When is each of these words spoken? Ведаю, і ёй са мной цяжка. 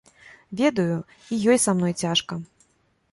Ведаю, 0.61 0.95
і 1.35 1.39
ёй 1.53 1.59
са 1.65 1.75
мной 1.77 1.93
цяжка. 2.05 2.39